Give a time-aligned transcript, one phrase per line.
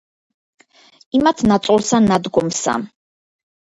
[1.19, 2.79] იმათ ნაწოლსა ნადგომსა